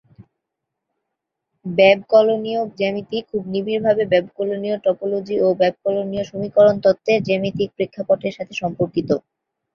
[1.65, 9.09] ব্যবকলনীয় জ্যামিতি খুব নিবিড়ভাবে ব্যবকলনীয় টপোলজি ও ব্যবকলনীয় সমীকরণ তত্ত্বের জ্যামিতিক প্রেক্ষাপটের সাথে সম্পর্কিত।